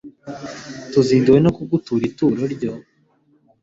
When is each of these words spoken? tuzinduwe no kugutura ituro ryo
tuzinduwe 0.91 1.39
no 1.45 1.51
kugutura 1.55 2.03
ituro 2.09 2.43
ryo 2.53 2.73